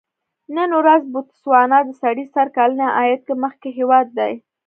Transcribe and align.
نن 0.55 0.69
ورځ 0.79 1.01
بوتسوانا 1.13 1.79
د 1.85 1.89
سړي 2.01 2.25
سر 2.33 2.47
کلني 2.57 2.87
عاید 2.97 3.21
کې 3.27 3.33
مخکې 3.43 3.69
هېواد 3.77 4.07
دی. 4.19 4.33